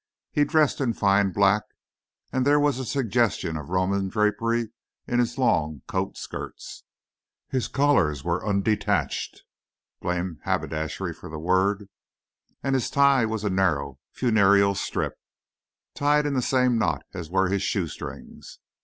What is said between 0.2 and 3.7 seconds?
He dressed in fine black, and there was a suggestion of